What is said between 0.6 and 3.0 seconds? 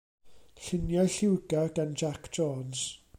Lluniau lliwgar gan Jac Jones.